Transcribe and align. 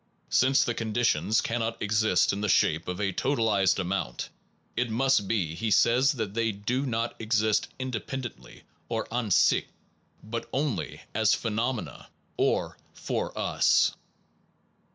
Since 0.31 0.63
the 0.63 0.73
conditions 0.73 1.41
cannot 1.41 1.79
exist 1.79 2.33
in 2.33 2.41
the 2.41 2.49
shape 2.49 2.87
of 2.87 2.99
a 2.99 3.13
totalized 3.13 3.77
amount, 3.77 4.29
it 4.75 4.89
must 4.89 5.27
be, 5.27 5.53
he 5.53 5.69
says, 5.69 6.13
that 6.13 6.33
they 6.33 6.51
do 6.51 6.87
not 6.87 7.13
exist 7.19 7.67
independently 7.77 8.63
or 8.89 9.07
an 9.11 9.29
sich, 9.29 9.67
but 10.23 10.49
only 10.51 11.01
as 11.13 11.35
phenomena, 11.35 12.09
or 12.35 12.79
for 12.95 13.31
us. 13.37 13.95